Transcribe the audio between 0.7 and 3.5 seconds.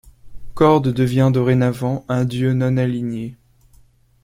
devient dorénavant un dieu non-aligné.